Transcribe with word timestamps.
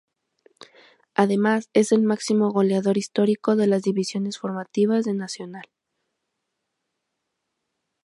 Además 1.13 1.69
es 1.73 1.91
el 1.91 2.01
máximo 2.01 2.49
goleador 2.49 2.97
histórico 2.97 3.55
de 3.55 3.67
las 3.67 3.83
divisiones 3.83 4.39
formativas 4.39 5.05
de 5.05 5.13
Nacional. 5.13 5.69